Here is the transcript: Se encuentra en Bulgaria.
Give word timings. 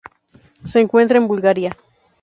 Se 0.65 0.79
encuentra 0.79 1.19
en 1.19 1.27
Bulgaria. 1.27 1.77